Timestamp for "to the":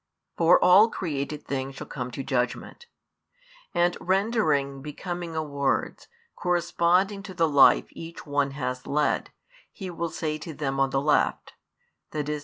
7.21-7.47